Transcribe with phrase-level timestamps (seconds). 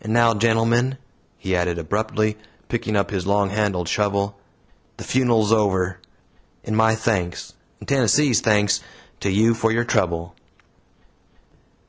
[0.00, 0.96] And now, gentlemen,"
[1.38, 4.38] he added, abruptly, picking up his long handled shovel,
[4.96, 5.98] "the fun'l's over;
[6.62, 8.80] and my thanks, and Tennessee's thanks,
[9.18, 10.36] to you for your trouble."